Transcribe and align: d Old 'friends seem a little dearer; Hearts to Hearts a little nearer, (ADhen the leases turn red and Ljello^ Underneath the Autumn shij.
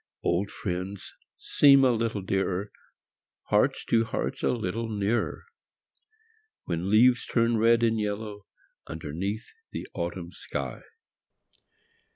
d 0.23 0.29
Old 0.29 0.49
'friends 0.49 1.13
seem 1.37 1.85
a 1.85 1.91
little 1.91 2.23
dearer; 2.23 2.71
Hearts 3.49 3.85
to 3.85 4.03
Hearts 4.03 4.41
a 4.41 4.49
little 4.49 4.89
nearer, 4.89 5.43
(ADhen 6.67 6.85
the 6.85 6.87
leases 6.87 7.27
turn 7.27 7.57
red 7.57 7.83
and 7.83 7.97
Ljello^ 7.99 8.41
Underneath 8.87 9.53
the 9.71 9.85
Autumn 9.93 10.31
shij. 10.31 10.81